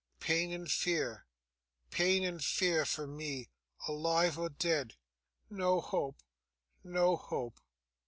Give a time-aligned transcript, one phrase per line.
[0.19, 1.27] Pain and fear,
[1.91, 3.51] pain and fear for me,
[3.87, 4.95] alive or dead.
[5.47, 6.23] No hope,
[6.83, 7.59] no hope!